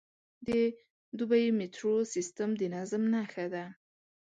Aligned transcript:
د 0.47 0.49
دوبی 1.17 1.45
میټرو 1.57 1.95
سیستم 2.13 2.49
د 2.59 2.61
نظم 2.75 3.03
نښه 3.13 3.45
ده. 3.53 3.65